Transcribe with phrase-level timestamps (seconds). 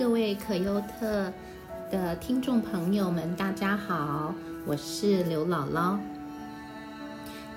[0.00, 1.30] 各位可优特
[1.90, 4.34] 的听众朋友们，大家好，
[4.64, 5.98] 我是刘姥姥。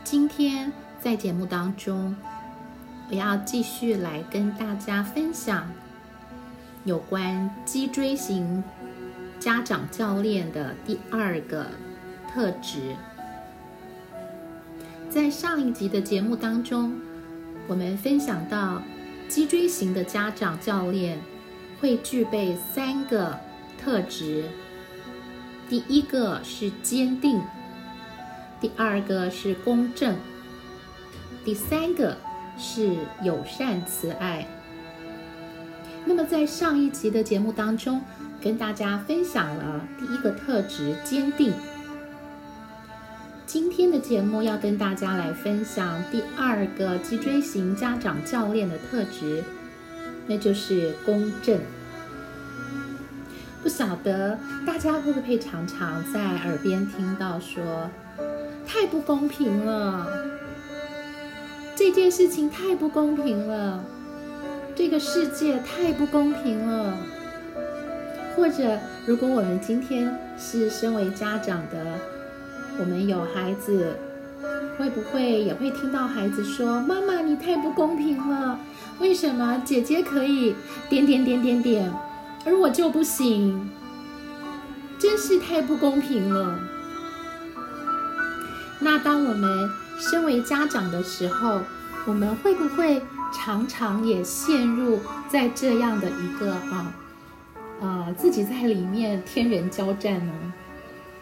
[0.03, 0.69] 今天
[0.99, 2.13] 在节目当中，
[3.09, 5.71] 我要继续来跟大家分享
[6.83, 8.61] 有关脊椎型
[9.39, 11.67] 家长教练的第二个
[12.29, 12.93] 特质。
[15.09, 16.93] 在上一集的节目当中，
[17.69, 18.81] 我们分享到
[19.29, 21.17] 脊椎型的家长教练。
[21.83, 23.37] 会具备三个
[23.77, 24.45] 特质，
[25.67, 27.41] 第一个是坚定，
[28.61, 30.15] 第二个是公正，
[31.43, 32.15] 第三个
[32.57, 34.47] 是友善慈爱。
[36.05, 37.99] 那么在上一集的节目当中，
[38.41, 41.51] 跟大家分享了第一个特质坚定。
[43.45, 49.43] 今天的节目要跟大家来分享第二个脊椎型家长教练的特质。
[50.27, 51.59] 那就是公正。
[53.61, 57.89] 不晓得大家会不会常常在耳边听到说
[58.67, 60.05] ：“太不公平了，
[61.75, 63.83] 这件事情太不公平了，
[64.75, 66.97] 这个世界太不公平了。”
[68.35, 71.99] 或者，如果我们今天是身为家长的，
[72.79, 73.95] 我们有孩子，
[74.77, 78.59] 会不会也会听到孩子说：“妈妈，你太不公平了。”
[78.99, 80.55] 为什么姐姐可以
[80.89, 81.93] 点点点点点，
[82.45, 83.69] 而我就不行？
[84.99, 86.59] 真是太不公平了。
[88.79, 89.69] 那当我们
[89.99, 91.61] 身为家长的时候，
[92.05, 93.01] 我们会不会
[93.33, 96.93] 常常也陷入在这样的一个啊
[97.81, 100.33] 啊自己在里面天人交战呢？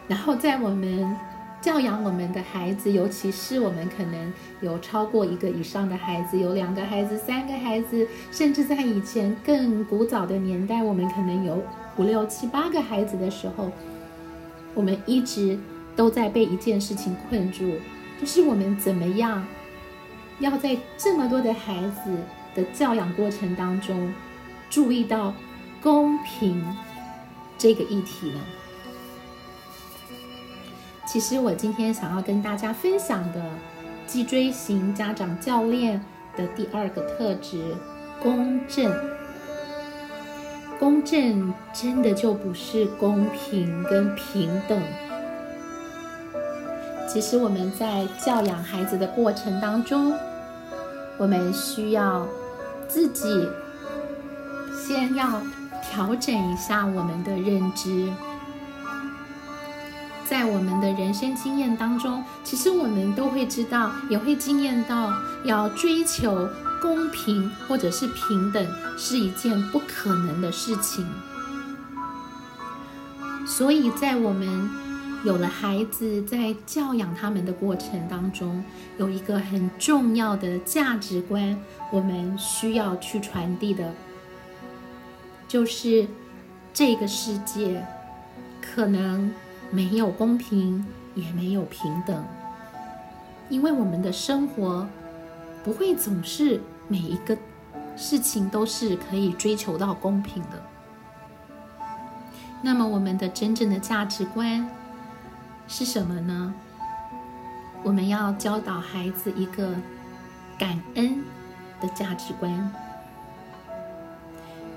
[0.07, 1.17] 然后在我们。
[1.61, 11.63] 教养我们的孩子，尤其是我们可能有超过一个以上的孩子，有两个孩子、三个孩子，甚至在以前更古早的年代，我们可能有
[11.97, 13.71] 五六七八个孩子的时候，
[14.73, 15.59] 我们一直
[15.95, 17.73] 都在被一件事情困住，
[18.19, 19.45] 就是我们怎么样
[20.39, 22.17] 要在这么多的孩子
[22.55, 24.11] 的教养过程当中，
[24.67, 25.31] 注意到
[25.79, 26.63] 公平
[27.55, 28.39] 这个议题呢？
[31.05, 33.43] 其实我今天想要跟大家分享的
[34.07, 35.99] 脊椎型家长教练
[36.37, 37.75] 的第二个特质——
[38.21, 38.93] 公正。
[40.79, 44.81] 公正真的就不是公平跟平等。
[47.07, 50.13] 其实我们在教养孩子的过程当中，
[51.17, 52.25] 我们需要
[52.87, 53.47] 自己
[54.87, 55.41] 先要
[55.83, 58.09] 调整一下我们的认知。
[60.31, 65.11] 在我们的人生经验当中，其实我们都会知道，也会经验到，
[65.43, 66.47] 要追求
[66.81, 68.65] 公平或者是平等
[68.97, 71.05] 是一件不可能的事情。
[73.45, 74.69] 所以在我们
[75.25, 78.63] 有了孩子，在教养他们的过程当中，
[78.97, 81.61] 有一个很重要的价值观，
[81.91, 83.93] 我们需要去传递的，
[85.45, 86.07] 就是
[86.73, 87.85] 这个世界
[88.61, 89.29] 可能。
[89.71, 92.23] 没有公平，也没有平等，
[93.49, 94.87] 因为我们的生活
[95.63, 97.37] 不会总是每一个
[97.95, 100.61] 事情都是可以追求到公平的。
[102.61, 104.69] 那么，我们的真正的价值观
[105.67, 106.53] 是什么呢？
[107.83, 109.73] 我们要教导孩子一个
[110.59, 111.23] 感恩
[111.79, 112.71] 的价值观，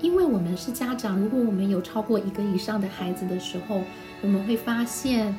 [0.05, 3.81] 因为我们是家长，如果我们有超过一个以上的孩子的时候。
[4.21, 5.35] 我们会发现，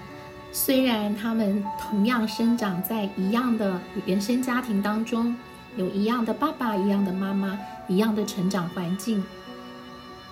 [0.53, 5.35] 虽然他们同样生长在一样的原生家庭当中，
[5.77, 9.25] 有一样的爸爸、一样的妈妈、一样的成长环境，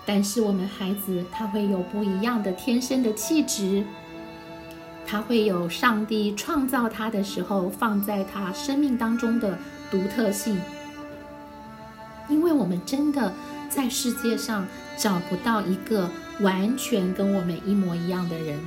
[0.06, 3.82] 但是我们孩子他会有不一样的天生的气质，
[5.04, 9.58] 他会有上帝创造他的时候放在他生命当中的
[9.90, 10.60] 独特性，
[12.28, 13.32] 因为我们真的
[13.74, 14.66] 在世界上
[14.96, 16.10] 找不到一个。
[16.40, 18.58] 完全跟我们一模一样的人。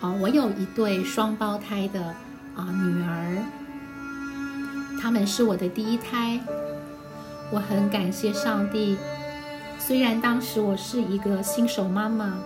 [0.00, 2.02] 哦，我有一对双胞胎的
[2.56, 3.38] 啊女儿，
[5.00, 6.40] 他们是我的第一胎。
[7.52, 8.98] 我很感谢上帝，
[9.78, 12.36] 虽然当时我是一个新手妈妈，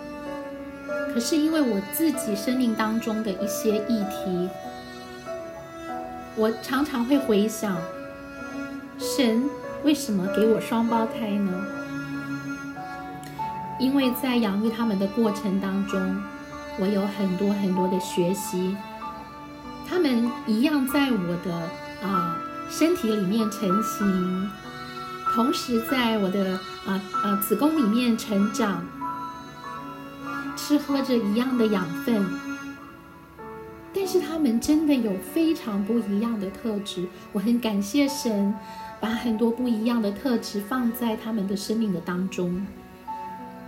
[1.14, 4.50] 可是因为我自己生命当中的一些议题，
[6.36, 7.74] 我常常会回想，
[8.98, 9.48] 神
[9.84, 11.52] 为什么给我双胞胎呢？
[13.78, 16.22] 因为在养育他们的过程当中，
[16.80, 18.76] 我有很多很多的学习，
[19.88, 21.54] 他们一样在我的
[22.06, 22.36] 啊
[22.68, 24.50] 身体里面成型，
[25.32, 28.84] 同时在我的啊啊子宫里面成长，
[30.56, 32.26] 吃喝着一样的养分，
[33.94, 37.06] 但是他们真的有非常不一样的特质。
[37.32, 38.52] 我很感谢神，
[39.00, 42.66] 把很多不一样的特质放在他们的生命的当中。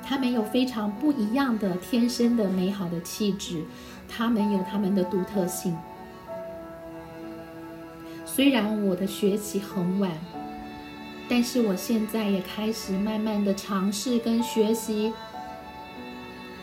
[0.03, 3.65] 他们有非常不一样的天生的美好的气质，
[4.09, 5.77] 他们有他们的独特性。
[8.25, 10.11] 虽然我的学习很晚。
[11.32, 15.12] 但是我现在也开始慢慢的尝试跟学习，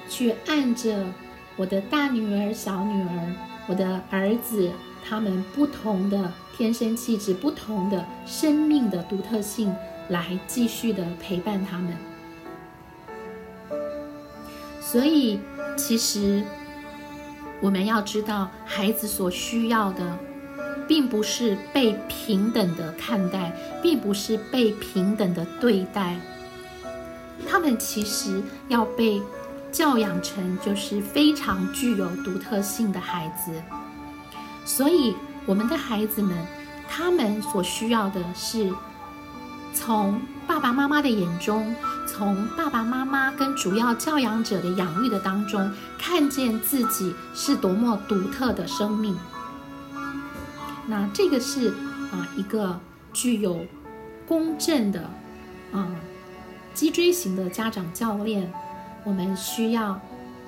[0.09, 1.05] 去按着
[1.55, 3.33] 我的大女儿、小女儿、
[3.69, 4.69] 我的儿子
[5.07, 9.73] 他们不同的天生气质、不同的生命的独特性
[10.09, 11.95] 来继续的陪伴他们。
[14.81, 15.39] 所以，
[15.77, 16.43] 其实
[17.61, 20.17] 我们要知道，孩子所需要的。
[20.87, 23.51] 并不是被平等的看待，
[23.83, 26.15] 并不是被平等的对待。
[27.45, 29.21] 他们其实要被
[29.69, 33.51] 教养成就是非常具有独特性的孩子。
[34.63, 35.13] 所以，
[35.47, 36.35] 我们的孩子们，
[36.87, 38.71] 他们所需要的是
[39.73, 41.73] 从爸爸妈妈的眼中，
[42.05, 49.17] 从爸爸妈妈跟主要教养者的养育的当中，看见自己是多么独特的生命。
[50.85, 51.69] 那这个是
[52.11, 52.77] 啊，一个
[53.13, 53.65] 具有
[54.27, 55.09] 公正的
[55.71, 55.87] 啊
[56.73, 58.51] 脊椎型的家长教练，
[59.05, 59.99] 我们需要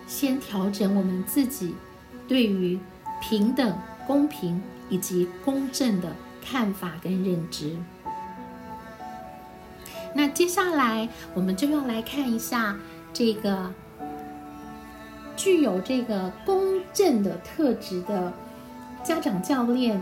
[0.07, 1.73] 先调整我们自己
[2.27, 2.77] 对于
[3.21, 3.77] 平等、
[4.09, 4.59] 公平
[4.89, 7.77] 以及公正的看法跟认知。
[10.15, 12.75] 那接下来我们就要来看一下
[13.13, 13.71] 这个
[15.35, 18.33] 具有这个公正的特质的
[19.03, 20.01] 家长教练。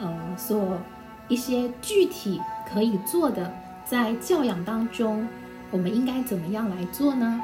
[0.00, 0.78] 呃，所
[1.26, 2.40] 一些具体
[2.72, 3.52] 可以做的，
[3.84, 5.26] 在教养当中，
[5.72, 7.40] 我们应该怎么样来做呢？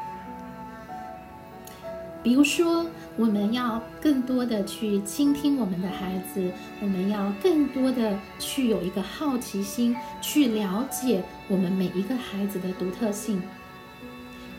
[2.22, 2.84] 比如说，
[3.16, 6.50] 我们要更多的去倾听我们的孩子，
[6.80, 13.40] 我们要更多的去有一个好奇心，去了解我们每一个孩子的独特性。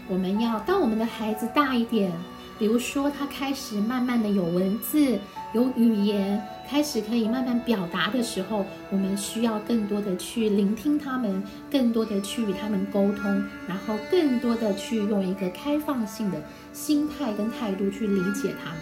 [0.08, 2.12] 我们要当我们的孩子大一点，
[2.60, 5.18] 比如说他开始慢慢的有文字、
[5.54, 6.40] 有语言。
[6.70, 11.42] 开始可以慢慢表达的时候，我们需要更多的去聆听他们，
[11.72, 16.40] 更多的去与他们沟通，然后更多的去用一个开放性的
[16.72, 18.80] 心态跟态度去理解他们。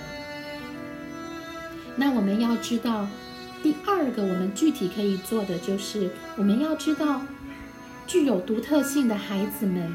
[1.96, 3.08] 那我们要知道，
[3.64, 7.22] 第二个我们具体可以做的就是，我们要知道，
[8.06, 9.90] 具有独特性的孩子们，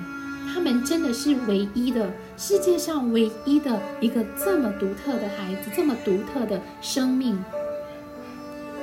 [0.55, 7.43] 他们真的是唯一的，世界上唯一的一个这么独特的孩子，这么独特的生命。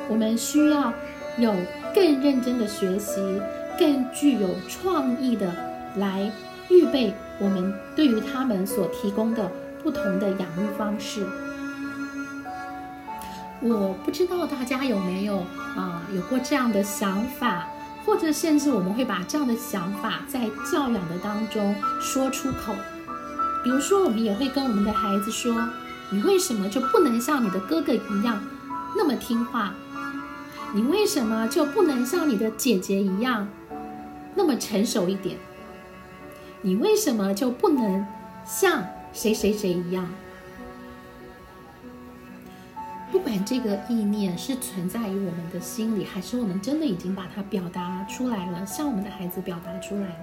[0.07, 0.94] 我们需要
[1.38, 1.54] 有
[1.94, 3.22] 更认真的学习，
[3.78, 5.54] 更具有创意的
[5.98, 6.31] 来
[6.69, 9.52] 预备我们对于他们所提供的
[9.84, 11.25] 不同的养育方式。
[13.62, 15.40] 我不知道大家有没有
[15.75, 17.68] 啊有过这样的想法，
[18.06, 20.40] 或者甚至我们会把这样的想法在
[20.72, 22.74] 教养的当中说出口。
[23.69, 25.69] 比如说，我们也会跟我们的孩子说
[26.10, 28.42] ：“你为什么就不能像你的哥哥一样
[28.98, 29.75] 那么听话？”
[30.74, 33.47] 你为什么就不能像你的姐姐一样
[34.33, 35.38] 那么成熟一点？
[36.64, 38.07] 你为什么就不能
[38.44, 38.83] 像
[39.14, 40.09] 谁谁谁一样？
[43.11, 50.16] 不管这个意念是存在于我们的心里，还是我们真的已经把它表达出来了，向我们的孩子表达出来了。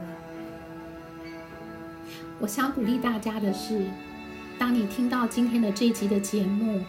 [2.39, 3.87] 我想鼓励大家的是，
[4.59, 6.83] 当你听到今天的这一集的节目，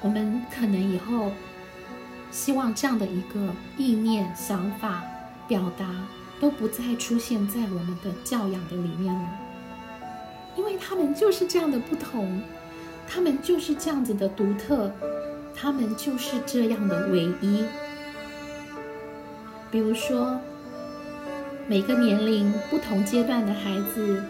[0.00, 1.32] 我们可能以后。
[2.32, 5.02] 希望这样的一个意念、想法、
[5.48, 5.84] 表达
[6.40, 9.28] 都不再出现在我们的教养的里面了，
[10.56, 12.40] 因为他们就是这样的不同，
[13.08, 14.92] 他们就是这样子的独特，
[15.56, 17.64] 他们就是这样的唯一。
[19.72, 20.40] 比如说，
[21.70, 24.20] 每个年龄不同阶段的孩子，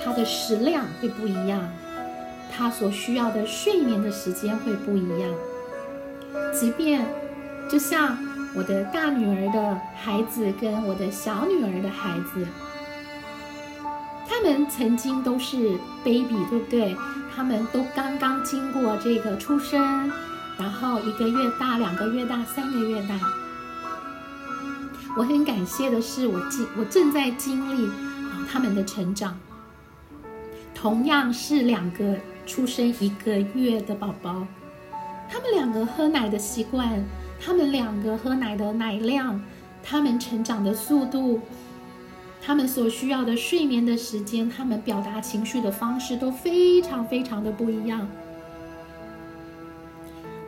[0.00, 1.60] 他的食量会不一样，
[2.56, 5.28] 他所需要的睡眠的时间会不一样，
[6.54, 7.04] 即便。
[7.68, 8.16] 就像
[8.54, 12.46] 我的大女儿的孩子跟我的小女儿的孩子，
[14.28, 15.56] 他们曾经都是
[16.04, 16.96] baby，对不对？
[17.34, 19.80] 他们都刚刚经过这个出生，
[20.56, 23.18] 然后一个月大、两个月大、三个月大。
[25.18, 29.36] 我很感谢的是，我经我正在经历啊他们的成长。
[30.72, 34.46] 同样是两个出生一个月的宝宝，
[35.28, 37.04] 他们两个喝奶的习惯。
[37.40, 39.40] 他们两个喝奶的奶量，
[39.82, 41.40] 他们成长的速度，
[42.40, 48.08] 他们所需要的睡眠的时间，他们表达情绪的方式都非常非常的不一样。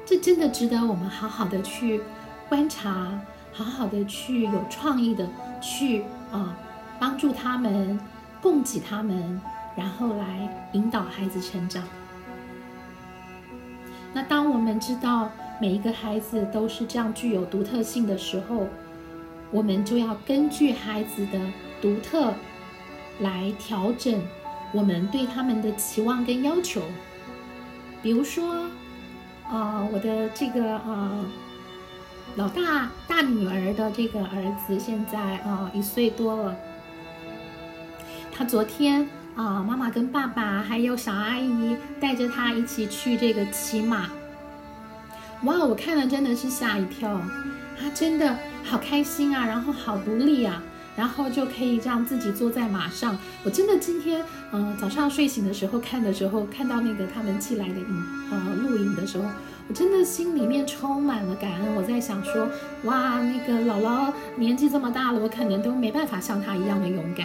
[0.05, 2.01] 这真的值得我们好好的去
[2.49, 3.21] 观察，
[3.63, 5.29] 好好的去有创意的
[5.61, 6.03] 去
[6.33, 6.57] 啊
[6.99, 8.01] 帮助他们，
[8.41, 9.39] 供给他们，
[9.77, 11.85] 然后来引导孩子成长。
[14.15, 18.67] 那当我们知道每一个孩子都是这样具有独特性的时候，
[19.51, 21.39] 我们就要根据孩子的
[21.83, 22.33] 独特
[23.21, 24.23] 来调整
[24.73, 26.81] 我们对他们的期望跟要求。
[28.03, 28.71] 比如说，
[29.47, 31.11] 啊，我的这个啊
[32.37, 36.57] 老大大女儿的这个儿子现在啊一岁多了，
[38.33, 39.09] 他昨天。
[39.37, 44.09] 啊，妈妈跟爸爸还有小阿姨带着他一起去这个骑马。
[45.45, 47.19] 哇，我看了真的是吓一跳，
[47.81, 50.61] 他真的好开心啊，然后好独立啊，
[50.95, 53.17] 然后就可以这样自己坐在马上。
[53.45, 54.23] 我真的今天
[54.53, 59.25] 嗯早上睡醒的时候看的时候，看到那个他们寄来的影呃录影的时候，
[59.71, 61.77] 我真的心里面充满了感恩。
[61.77, 62.49] 我在想说，
[62.83, 67.25] 哇，那个姥姥年纪这么大了，我可能都没办法像她一样的勇敢。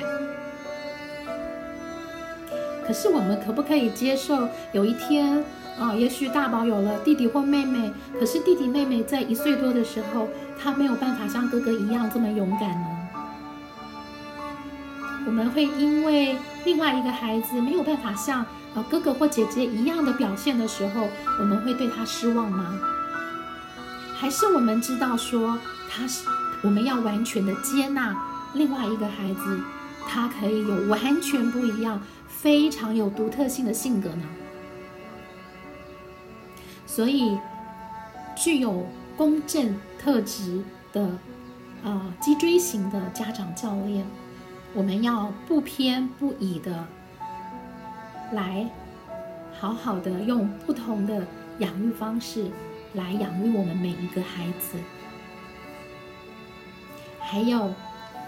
[2.85, 5.43] 可是我们可不可以接受有一天
[5.79, 10.27] 啊，也许大宝有了弟弟或妹妹，可是弟弟妹妹在一岁多的时候，
[10.61, 12.87] 他没有办法像哥哥一样这么勇敢呢？
[15.25, 21.07] 我们会因为另外一个孩子没有办法像啊哥哥或姐姐一样的表现的时候，
[21.39, 22.79] 我们会对他失望吗？
[24.13, 25.57] 还是我们知道说
[25.89, 26.27] 他是
[26.61, 28.15] 我们要完全的接纳
[28.53, 29.59] 另外一个孩子，
[30.07, 32.01] 他可以有完全不一样？
[32.27, 34.23] 非常有独特性的性格呢，
[36.85, 37.37] 所以
[38.35, 40.61] 具有公正特质
[40.93, 41.09] 的
[41.83, 44.05] 啊脊椎型的家长教练，
[44.75, 46.87] 我们要不偏不倚的
[48.33, 48.69] 来
[49.53, 51.25] 好好的用不同的
[51.59, 52.49] 养育方式
[52.93, 54.77] 来养育我们每一个孩子，
[57.19, 57.65] 还有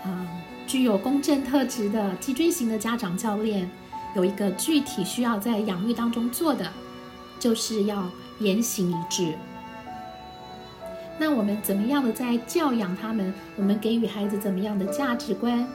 [0.03, 0.27] 啊
[0.65, 3.69] 具有公正特质的脊椎型的家长教练。
[4.15, 6.71] 有一个具体需要在养育当中做的，
[7.37, 9.35] 就是要言行一致。
[11.19, 13.31] 那我们怎么样的在教养他们？
[13.57, 15.67] 我们给予孩子怎么样的价值观？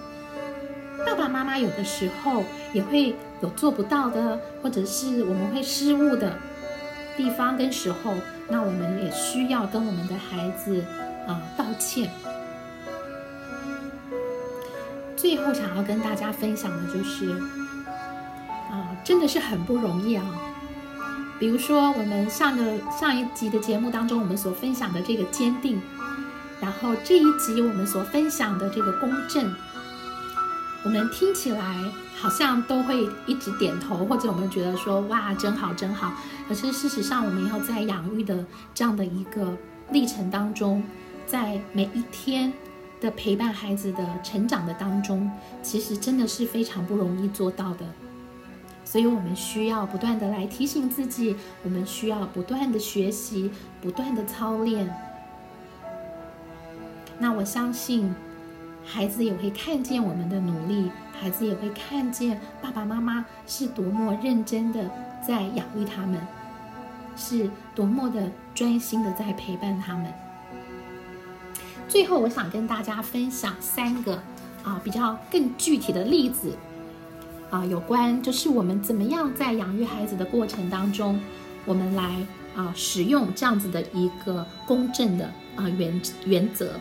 [1.06, 6.38] 爸爸妈妈有的时候也会有做不到的，或者是我们会失误的
[7.16, 8.14] 地方跟时候，
[8.48, 10.82] 那我们也需要跟我们的孩子
[11.26, 12.10] 啊道歉。
[15.16, 17.28] 最后想要跟大家分享的就是。
[18.70, 20.24] 啊真的是很不容易啊！
[21.38, 25.78] 比如说，我们上个上一集的节目当中，我们所分享的这个坚定，
[26.58, 29.52] 然后这一集我们所分享的这个公正，
[30.84, 31.76] 我们听起来
[32.16, 36.12] 好像都会一直点头，或者我们觉得说哇，真好，真好。
[36.48, 39.56] 可是事实上，我们要在养育的这样的一个
[39.90, 40.82] 历程当中，
[41.24, 42.52] 在每一天
[43.00, 45.30] 的陪伴孩子的成长的当中，
[45.62, 47.86] 其实真的是非常不容易做到的。
[48.84, 54.92] 所以我们需要不断的来提醒自己，我们需要不断的学习，不断的操练。
[57.18, 58.12] 那我相信，
[58.84, 64.90] 孩子也会看见我们的努力，孩子也会看见爸爸妈妈是多么认真的
[65.26, 66.20] 在养育他们，
[67.16, 70.12] 是多么的专心的在陪伴他们。
[71.88, 74.22] 最后，我想跟大家分享三个
[74.64, 76.56] 啊比较更具体的例子。
[77.50, 81.20] 啊，有关就是我们怎么样在养育孩子的过程当中，
[81.66, 82.16] 我们来
[82.56, 86.80] 啊使用这样子的一个公正的啊原原则。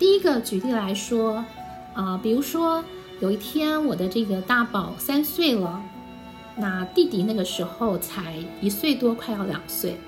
[0.00, 1.44] 第一个举例来说，
[1.92, 2.82] 啊，比如说
[3.20, 5.82] 有一天我的这个大宝三岁了，
[6.56, 10.00] 那弟弟那个时候才一岁多，快要两岁。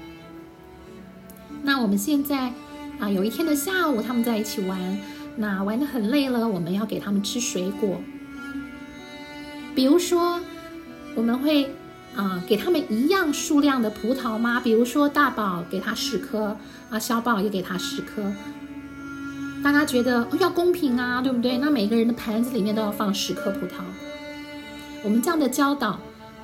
[1.62, 2.54] 那我们现在
[2.98, 4.98] 啊有一天的下午，他们在一起玩，
[5.36, 8.00] 那玩的很累了，我们要给他们吃水果。
[9.74, 10.40] 比如说，
[11.14, 11.70] 我们会
[12.16, 14.58] 啊给他们一样数量的葡萄吗？
[14.58, 16.56] 比如说大宝给他十颗
[16.88, 18.32] 啊，小宝也给他十颗。
[19.62, 21.56] 大家觉得要公平啊，对不对？
[21.58, 23.82] 那每个人的盘子里面都要放十颗葡萄。
[25.04, 25.98] 我们这样的教导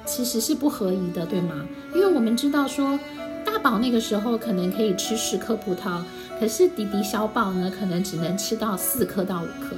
[0.06, 1.66] 其实是不合宜的，对吗？
[1.94, 2.98] 因为我们知道说，
[3.44, 6.00] 大宝那个时候可能可以吃十颗葡萄，
[6.38, 9.76] 可是弟弟小宝呢，可能只能吃到四颗到五颗。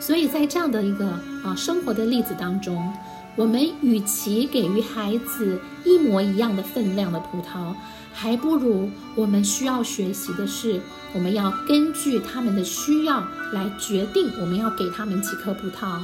[0.00, 1.06] 所以在这样的一个
[1.44, 2.92] 啊生活的例子当中，
[3.36, 7.74] 我们与其给予孩子一模一样的分量的葡萄，
[8.12, 10.80] 还不如我们需要学习的是，
[11.14, 16.00] 我们要根据他们的需要来决定我们要给他们几颗葡萄，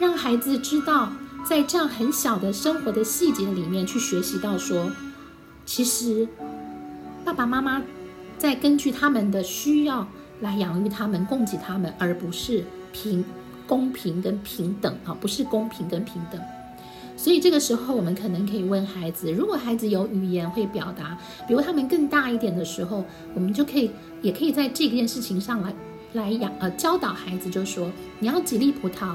[0.00, 1.12] 让孩子知道，
[1.44, 4.90] 在这样很小的生活的细节里面去学习到说，
[5.64, 6.26] 其实
[7.24, 7.82] 爸爸妈妈
[8.38, 10.08] 在根据他们的需要
[10.40, 13.24] 来养育他们、供给他们，而不是平
[13.66, 16.40] 公平跟平等啊，不是公平跟平等。
[17.16, 21.16] 所以这个时候，我们可能可以问孩子：如果孩子有语言会表达，
[21.46, 23.04] 比如他们更大一点的时候，
[23.34, 23.90] 我们就可以，
[24.22, 25.74] 也可以在这件事情上来
[26.14, 29.14] 来养呃教导孩子，就说你要几粒葡萄，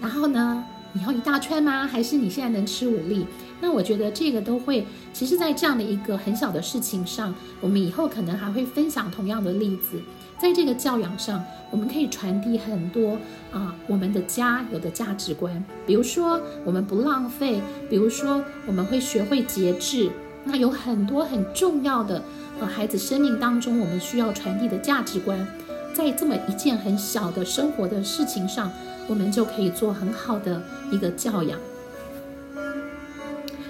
[0.00, 1.86] 然后呢，你要一大串吗？
[1.86, 3.26] 还是你现在能吃五粒？
[3.60, 10.02] 那我觉得这个都会，其实，在这样的一个很小的事情上，我们以后可能还会分享同样的例子。
[10.36, 13.16] 在这个教养上，我们可以传递很多
[13.50, 20.10] 啊，我们的家有的价值观，比如说我们不浪费，比如说我们会学会节制，
[20.44, 22.22] 那有很多很重要的
[22.60, 25.46] 呃孩子生命当中我们需要传递的价值观，
[25.94, 28.70] 在这么一件很小的生活的事情上，
[29.08, 31.58] 我们就可以做很好的一个教养。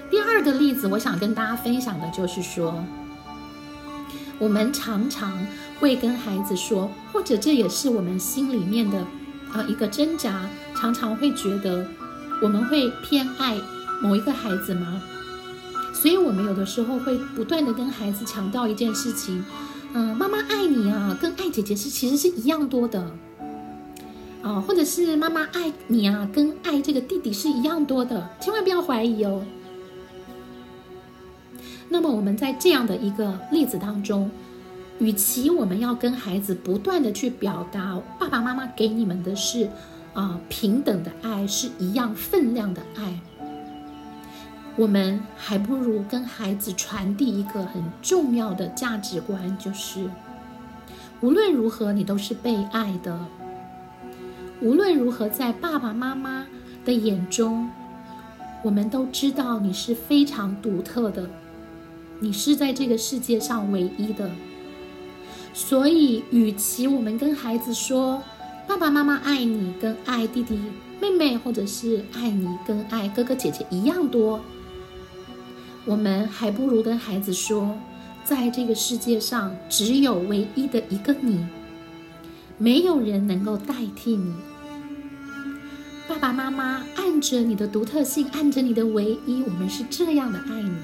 [0.09, 2.83] 第二个例子，我想跟大家分享的就是说，
[4.39, 5.31] 我们常常。
[5.79, 8.99] 会跟孩子说，或者这也是我们心里面的
[9.51, 11.85] 啊一个挣扎，常常会觉得
[12.41, 13.57] 我们会偏爱
[14.01, 15.01] 某一个孩子吗？
[15.93, 19.43] 所以我们有的时候会不断的跟孩子强调一件事情，
[19.93, 23.11] 嗯，妈妈爱你啊，跟爱姐姐是其实是一样多的，
[24.41, 29.43] 啊，或者是妈妈爱你啊，跟爱这个弟弟是一样多的，千万不要怀疑哦。
[31.89, 34.31] 那么我们在这样的一个例子当中。
[34.99, 39.69] 与其我们要跟孩子不断的去表达爸爸妈妈给你们的是
[40.13, 43.19] 啊平等的爱，是一样分量的爱，
[44.77, 50.09] 我们还不如跟孩子传递一个很重要的价值观，就是
[51.19, 53.19] 无论如何你都是被爱的，
[54.61, 56.45] 无论如何在爸爸妈妈
[56.85, 57.69] 的眼中，
[58.63, 61.29] 我们都知道你是非常独特的，
[62.21, 64.31] 你是在这个世界上唯一的。
[65.57, 68.21] 所以，与其我们跟孩子说
[68.67, 70.59] “爸爸妈妈爱你”跟爱弟弟
[70.99, 74.41] 妹妹，或者是爱你跟爱哥哥姐姐一样多，
[75.85, 77.73] 我们还不如跟孩子说，
[78.25, 81.47] 在这个世界上只有唯一的一个你，
[82.57, 84.33] 没有人能够代替你。
[86.05, 90.75] 爸爸妈妈按着你的独特性，按着你的唯一，我们是这样的爱你。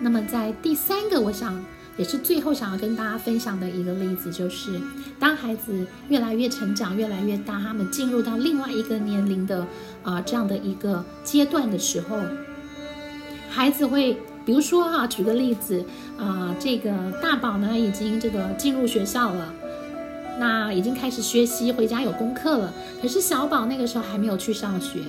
[0.00, 1.62] 那么，在第三个，我想。
[1.96, 4.80] 也是最后想要跟大家分享的一个例子，就是
[5.18, 9.66] 当孩子越来越成长、越来越大，他们进入到另外一个年龄的
[10.02, 12.18] 啊这样的一个阶段的时候，
[13.50, 15.84] 孩子会，比如说哈，举个例子
[16.18, 16.90] 啊，这个
[17.22, 19.52] 大宝呢已经这个进入学校了，
[20.38, 22.72] 那已经开始学习，回家有功课了，
[23.02, 25.00] 可是小宝那个时候还没有去上学。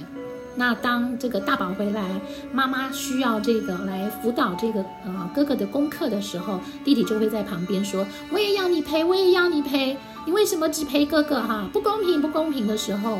[0.55, 2.03] 那当这个大宝回来，
[2.51, 11.41] 妈妈需要这个来辅导这个呃哥哥的功课的时候，弟弟就会在旁边说：“我也要你陪，我也要你陪，你为什么只陪哥哥？
[11.41, 13.19] 哈，不公平，不公平！”的时候，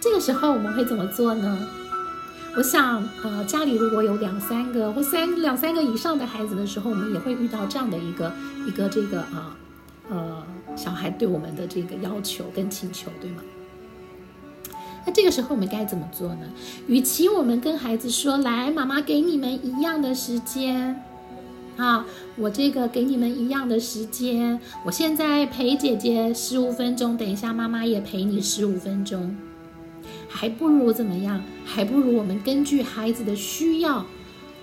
[0.00, 1.68] 这个时候我们会怎么做呢？
[2.56, 8.32] 我想，呃，家里如果有两三个或三两三个以上的孩子的时候，我们也会遇到这样的一个
[8.66, 9.56] 一个这个啊
[10.10, 10.44] 呃
[10.76, 13.36] 小孩对我们的这个要求跟请求，对吗？
[15.04, 16.46] 那这个时候我们该怎么做呢？
[16.86, 21.02] 与其我们跟孩子说：“来，妈妈给你们一样的时间，
[21.76, 29.36] 啊，我这个给你们一样的时间，我现在陪姐姐十五分钟，等一下妈妈也陪你十五分钟，
[30.28, 31.42] 还不如怎么样？
[31.64, 34.06] 还不如我们根据孩子的需要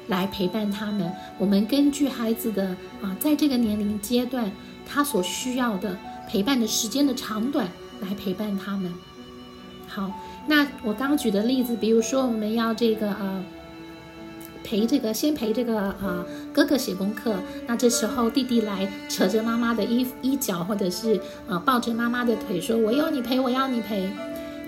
[0.08, 1.12] 来陪伴他们。
[1.38, 4.50] 我们根据孩子的啊，在这个年龄阶段
[4.86, 5.98] 他所需要的
[6.30, 7.68] 陪伴的时间的长短
[8.00, 8.94] 来陪伴他们。
[9.86, 10.10] 好。”
[10.50, 13.46] 那我刚举的例子，比如说我们要这个呃
[14.64, 17.36] 陪这个先陪这个呃哥哥写功课，
[17.68, 24.10] 那这时候弟弟来扯着妈妈的衣衣角，或者是呃抱着妈妈的腿说我要你陪，我要你陪。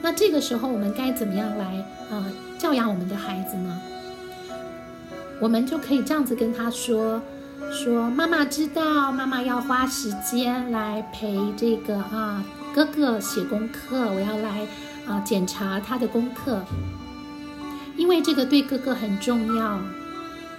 [0.03, 3.81] 那这个时候我们该怎么样来呃教养我们的孩子呢？
[5.39, 7.19] 我们就可以这样子跟他说
[7.71, 14.67] 说妈妈知道，妈妈要花时间来陪这个啊哥哥写功课，我要来。
[15.07, 16.63] 啊，检查他的功课，
[17.97, 19.79] 因为这个对哥哥很重要。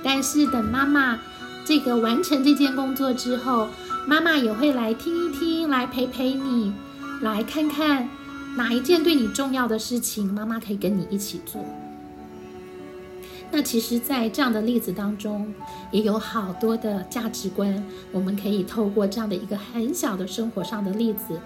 [0.03, 1.19] 但是等妈妈
[1.65, 3.69] 这个完成这件工作之后，
[4.07, 6.73] 妈妈也会来听一听，来陪陪你，
[7.21, 8.09] 来看看
[8.57, 11.65] 哪一件对你重要的事情，妈妈可以跟你一起做。
[13.55, 15.55] 那其实，在这样的例子当中，
[15.91, 21.39] 也有好多的价值观，我们可以透过这样的一个很小的生活上的例子，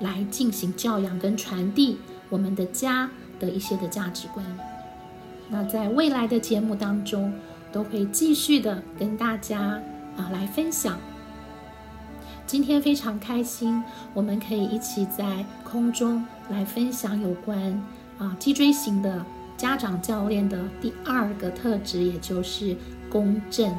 [0.00, 1.96] 来进行教养跟传递
[2.28, 4.44] 我们的家的一些的价值观。
[5.48, 7.32] 那在未来的节目当中，
[7.70, 9.80] 都会继续的跟大家
[10.16, 10.98] 啊来分享。
[12.46, 13.82] 今天非常开心，
[14.14, 17.82] 我们可以一起在空中来分享有关
[18.18, 19.24] 啊脊椎型的
[19.56, 22.76] 家长教练的第二个特质，也就是
[23.08, 23.72] 公正。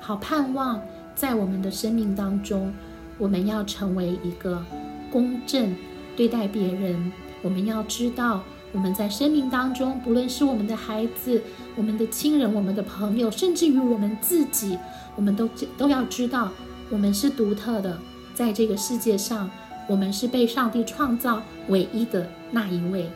[0.00, 0.80] 好，盼望
[1.14, 2.72] 在我们的生命当中，
[3.18, 4.64] 我们要成为一个
[5.10, 5.76] 公正
[6.16, 7.12] 对待别人。
[7.42, 8.42] 我们要知道。
[8.70, 11.42] 我们在生命当中，不论是我们的孩子、
[11.74, 14.78] 我们的亲人、我们的朋友，甚至于我们自己，
[15.16, 15.48] 我们都
[15.78, 16.52] 都要知道，
[16.90, 17.98] 我们是独特的，
[18.34, 19.48] 在这个世界上，
[19.88, 23.10] 我们是被上帝创造唯一的那一位。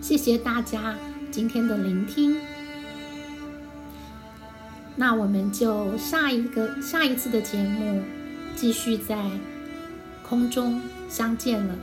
[0.00, 0.96] 谢谢大家
[1.30, 2.38] 今天的聆听，
[4.96, 8.00] 那我们就下一个下一次的节目，
[8.56, 9.30] 继续在
[10.26, 11.74] 空中相见了。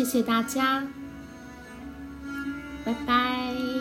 [0.00, 0.82] 谢谢大家，
[2.86, 3.79] 拜拜。